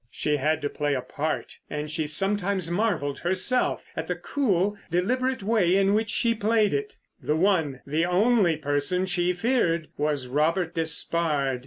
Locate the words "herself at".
3.19-4.07